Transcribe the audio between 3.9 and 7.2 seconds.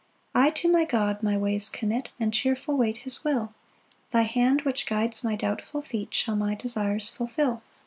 Thy hand, which guides my doubtful feet, Shall my desires